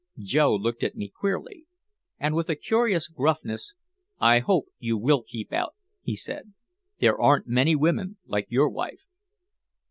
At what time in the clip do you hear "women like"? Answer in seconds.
7.75-8.47